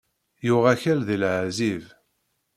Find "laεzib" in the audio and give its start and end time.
1.21-1.83